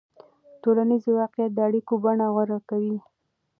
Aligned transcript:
ټولنیز 0.61 1.03
واقعیت 1.19 1.51
د 1.55 1.59
اړیکو 1.67 1.93
بڼه 2.03 2.25
غوره 2.33 2.59
کوي. 2.69 2.97